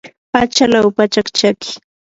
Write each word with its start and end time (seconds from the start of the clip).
achalaw 0.41 0.87
pachak 0.97 1.27
chaki. 1.37 1.71